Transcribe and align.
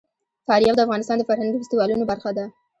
فاریاب 0.47 0.75
د 0.77 0.81
افغانستان 0.85 1.15
د 1.17 1.23
فرهنګي 1.29 1.57
فستیوالونو 1.59 2.03
برخه 2.11 2.29
ده. 2.37 2.45